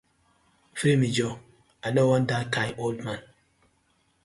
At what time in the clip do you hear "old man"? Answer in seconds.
2.83-3.21